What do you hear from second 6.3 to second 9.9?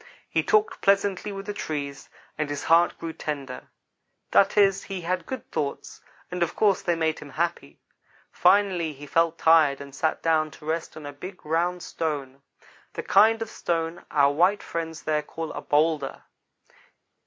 and of course they made him happy. Finally he felt tired